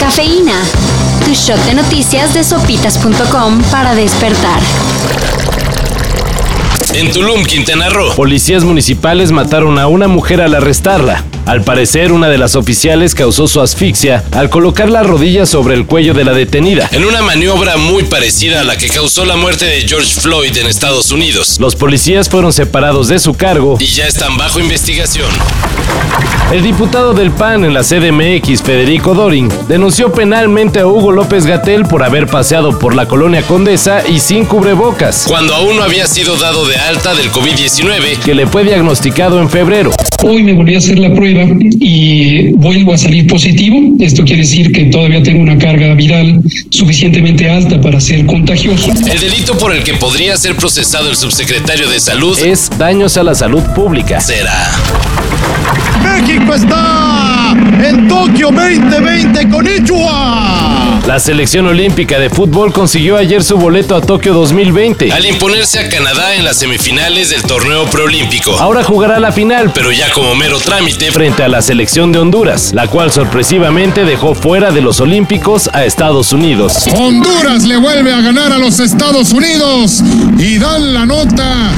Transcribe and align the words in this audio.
Cafeína. 0.00 0.54
Tu 1.26 1.34
shot 1.34 1.62
de 1.66 1.74
noticias 1.74 2.32
de 2.32 2.42
sopitas.com 2.42 3.62
para 3.70 3.94
despertar. 3.94 4.58
En 6.94 7.12
Tulum, 7.12 7.44
Quintana 7.44 7.90
Roo. 7.90 8.14
Policías 8.16 8.64
municipales 8.64 9.30
mataron 9.30 9.78
a 9.78 9.88
una 9.88 10.08
mujer 10.08 10.40
al 10.40 10.54
arrestarla. 10.54 11.22
Al 11.44 11.62
parecer, 11.64 12.12
una 12.12 12.28
de 12.28 12.38
las 12.38 12.56
oficiales 12.56 13.14
causó 13.14 13.46
su 13.46 13.60
asfixia 13.60 14.24
al 14.32 14.48
colocar 14.48 14.88
la 14.88 15.02
rodilla 15.02 15.44
sobre 15.44 15.74
el 15.74 15.84
cuello 15.84 16.14
de 16.14 16.24
la 16.24 16.32
detenida. 16.32 16.88
En 16.92 17.04
una 17.04 17.20
maniobra 17.20 17.76
muy 17.76 18.04
parecida 18.04 18.62
a 18.62 18.64
la 18.64 18.78
que 18.78 18.88
causó 18.88 19.26
la 19.26 19.36
muerte 19.36 19.66
de 19.66 19.82
George 19.86 20.18
Floyd 20.18 20.56
en 20.56 20.66
Estados 20.66 21.12
Unidos. 21.12 21.60
Los 21.60 21.76
policías 21.76 22.30
fueron 22.30 22.54
separados 22.54 23.08
de 23.08 23.18
su 23.18 23.34
cargo 23.34 23.76
y 23.78 23.86
ya 23.86 24.06
están 24.06 24.38
bajo 24.38 24.60
investigación. 24.60 25.28
El 26.52 26.64
diputado 26.64 27.14
del 27.14 27.30
PAN 27.30 27.64
en 27.64 27.72
la 27.74 27.84
CDMX, 27.84 28.62
Federico 28.62 29.14
Doring, 29.14 29.48
denunció 29.68 30.12
penalmente 30.12 30.80
a 30.80 30.86
Hugo 30.88 31.12
López 31.12 31.46
Gatel 31.46 31.84
por 31.84 32.02
haber 32.02 32.26
paseado 32.26 32.76
por 32.76 32.96
la 32.96 33.06
colonia 33.06 33.42
Condesa 33.42 34.02
y 34.08 34.18
sin 34.18 34.44
cubrebocas. 34.44 35.26
Cuando 35.28 35.54
aún 35.54 35.76
no 35.76 35.84
había 35.84 36.08
sido 36.08 36.36
dado 36.36 36.66
de 36.66 36.74
alta 36.74 37.14
del 37.14 37.30
COVID-19, 37.30 38.18
que 38.24 38.34
le 38.34 38.48
fue 38.48 38.64
diagnosticado 38.64 39.40
en 39.40 39.48
febrero. 39.48 39.92
Hoy 40.24 40.42
me 40.42 40.52
volví 40.52 40.74
a 40.74 40.78
hacer 40.78 40.98
la 40.98 41.14
prueba 41.14 41.44
y 41.60 42.50
vuelvo 42.54 42.94
a 42.94 42.98
salir 42.98 43.28
positivo. 43.28 43.78
Esto 44.00 44.24
quiere 44.24 44.42
decir 44.42 44.72
que 44.72 44.86
todavía 44.86 45.22
tengo 45.22 45.42
una 45.42 45.56
carga 45.56 45.94
viral 45.94 46.42
suficientemente 46.70 47.48
alta 47.48 47.80
para 47.80 48.00
ser 48.00 48.26
contagioso. 48.26 48.90
El 48.90 49.20
delito 49.20 49.56
por 49.56 49.72
el 49.72 49.84
que 49.84 49.94
podría 49.94 50.36
ser 50.36 50.56
procesado 50.56 51.10
el 51.10 51.14
subsecretario 51.14 51.88
de 51.88 52.00
Salud 52.00 52.36
es 52.40 52.68
daños 52.76 53.16
a 53.16 53.22
la 53.22 53.36
salud 53.36 53.62
pública. 53.72 54.20
Será. 54.20 54.72
México 56.12 56.54
está 56.54 57.54
en 57.82 58.08
Tokio 58.08 58.50
2020 58.50 59.48
con 59.48 59.66
Ichua. 59.66 61.00
La 61.06 61.18
selección 61.20 61.66
olímpica 61.66 62.18
de 62.18 62.28
fútbol 62.28 62.72
consiguió 62.72 63.16
ayer 63.16 63.42
su 63.42 63.56
boleto 63.56 63.94
a 63.94 64.00
Tokio 64.00 64.34
2020. 64.34 65.12
Al 65.12 65.24
imponerse 65.24 65.78
a 65.78 65.88
Canadá 65.88 66.34
en 66.34 66.44
las 66.44 66.56
semifinales 66.56 67.30
del 67.30 67.42
torneo 67.42 67.86
preolímpico. 67.86 68.52
Ahora 68.58 68.82
jugará 68.82 69.20
la 69.20 69.30
final, 69.32 69.72
pero 69.72 69.92
ya 69.92 70.10
como 70.12 70.34
mero 70.34 70.58
trámite 70.58 71.10
frente 71.12 71.44
a 71.44 71.48
la 71.48 71.62
selección 71.62 72.12
de 72.12 72.18
Honduras, 72.18 72.72
la 72.74 72.88
cual 72.88 73.12
sorpresivamente 73.12 74.04
dejó 74.04 74.34
fuera 74.34 74.72
de 74.72 74.80
los 74.80 75.00
Olímpicos 75.00 75.70
a 75.72 75.84
Estados 75.84 76.32
Unidos. 76.32 76.88
Honduras 76.96 77.64
le 77.64 77.76
vuelve 77.76 78.12
a 78.12 78.20
ganar 78.20 78.52
a 78.52 78.58
los 78.58 78.80
Estados 78.80 79.32
Unidos 79.32 80.02
y 80.38 80.58
dan 80.58 80.92
la 80.92 81.06
nota. 81.06 81.70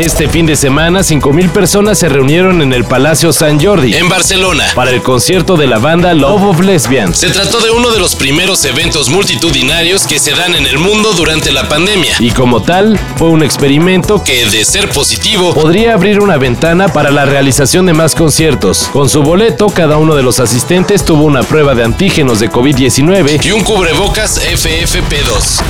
Este 0.00 0.30
fin 0.30 0.46
de 0.46 0.56
semana, 0.56 1.00
5.000 1.00 1.50
personas 1.50 1.98
se 1.98 2.08
reunieron 2.08 2.62
en 2.62 2.72
el 2.72 2.84
Palacio 2.84 3.34
San 3.34 3.60
Jordi, 3.60 3.94
en 3.94 4.08
Barcelona, 4.08 4.64
para 4.74 4.92
el 4.92 5.02
concierto 5.02 5.58
de 5.58 5.66
la 5.66 5.78
banda 5.78 6.14
Love 6.14 6.42
of 6.42 6.60
Lesbians. 6.60 7.18
Se 7.18 7.28
trató 7.28 7.60
de 7.60 7.70
uno 7.70 7.90
de 7.90 7.98
los 7.98 8.16
primeros 8.16 8.64
eventos 8.64 9.10
multitudinarios 9.10 10.06
que 10.06 10.18
se 10.18 10.30
dan 10.32 10.54
en 10.54 10.64
el 10.64 10.78
mundo 10.78 11.12
durante 11.12 11.52
la 11.52 11.68
pandemia. 11.68 12.14
Y 12.18 12.30
como 12.30 12.62
tal, 12.62 12.98
fue 13.16 13.28
un 13.28 13.42
experimento 13.42 14.24
que, 14.24 14.46
de 14.46 14.64
ser 14.64 14.88
positivo, 14.88 15.52
podría 15.52 15.92
abrir 15.92 16.20
una 16.20 16.38
ventana 16.38 16.88
para 16.88 17.10
la 17.10 17.26
realización 17.26 17.84
de 17.84 17.92
más 17.92 18.14
conciertos. 18.14 18.88
Con 18.94 19.10
su 19.10 19.22
boleto, 19.22 19.66
cada 19.66 19.98
uno 19.98 20.14
de 20.14 20.22
los 20.22 20.40
asistentes 20.40 21.04
tuvo 21.04 21.24
una 21.24 21.42
prueba 21.42 21.74
de 21.74 21.84
antígenos 21.84 22.40
de 22.40 22.50
COVID-19 22.50 23.44
y 23.44 23.52
un 23.52 23.62
cubrebocas 23.62 24.40
FFP2. 24.40 25.60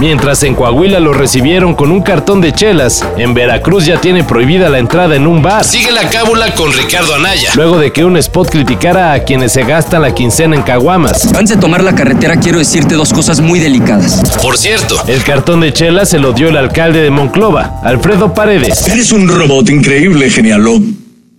Mientras 0.00 0.42
en 0.44 0.54
Coahuila 0.54 0.98
lo 0.98 1.12
recibieron 1.12 1.74
con 1.74 1.92
un 1.92 2.00
cartón 2.00 2.40
de 2.40 2.54
chelas, 2.54 3.06
en 3.20 3.34
Veracruz 3.34 3.84
ya 3.84 4.00
tiene 4.00 4.24
prohibida 4.24 4.70
la 4.70 4.78
entrada 4.78 5.14
en 5.14 5.26
un 5.26 5.42
bar. 5.42 5.62
Sigue 5.62 5.92
la 5.92 6.08
cábula 6.08 6.54
con 6.54 6.72
Ricardo 6.72 7.14
Anaya. 7.14 7.50
Luego 7.54 7.78
de 7.78 7.92
que 7.92 8.02
un 8.02 8.16
spot 8.16 8.50
criticara 8.50 9.12
a 9.12 9.24
quienes 9.24 9.52
se 9.52 9.64
gastan 9.64 10.00
la 10.00 10.14
quincena 10.14 10.56
en 10.56 10.62
caguamas. 10.62 11.26
Antes 11.34 11.50
de 11.50 11.56
tomar 11.58 11.84
la 11.84 11.94
carretera 11.94 12.40
quiero 12.40 12.58
decirte 12.58 12.94
dos 12.94 13.12
cosas 13.12 13.40
muy 13.40 13.58
delicadas. 13.58 14.22
Por 14.40 14.56
cierto, 14.56 15.02
el 15.06 15.22
cartón 15.22 15.60
de 15.60 15.72
chelas 15.72 16.08
se 16.08 16.18
lo 16.18 16.32
dio 16.32 16.48
el 16.48 16.56
alcalde 16.56 17.02
de 17.02 17.10
Monclova, 17.10 17.80
Alfredo 17.84 18.32
Paredes. 18.32 18.88
Eres 18.88 19.12
un 19.12 19.28
robot 19.28 19.68
increíble, 19.68 20.30
genialo. 20.30 20.76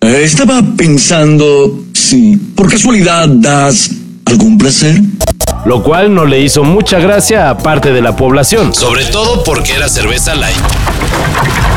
Eh, 0.01 0.21
estaba 0.23 0.61
pensando 0.77 1.79
si 1.93 2.37
por 2.37 2.69
casualidad 2.69 3.27
das 3.27 3.89
algún 4.25 4.57
placer 4.57 5.01
lo 5.65 5.83
cual 5.83 6.13
no 6.13 6.25
le 6.25 6.39
hizo 6.39 6.63
mucha 6.63 6.99
gracia 6.99 7.49
a 7.49 7.57
parte 7.57 7.91
de 7.91 8.01
la 8.01 8.15
población. 8.15 8.73
Sobre 8.73 9.05
todo 9.05 9.43
porque 9.43 9.73
era 9.73 9.87
cerveza 9.87 10.33
light. 10.35 10.57